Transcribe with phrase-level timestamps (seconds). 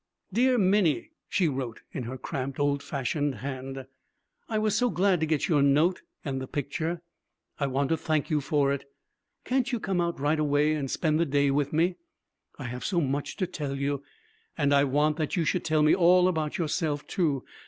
[0.33, 3.85] 'Dear Minnie,' she wrote in her cramped, old fashioned hand,
[4.49, 7.03] 'I was so glad to get your note and the picture.
[7.59, 8.85] I want to thank you for it.
[9.45, 11.97] Can't you come out right away and spend the day with me?
[12.57, 14.01] I have so much to tell you,
[14.57, 17.45] and I want that you should tell me all about yourself, too.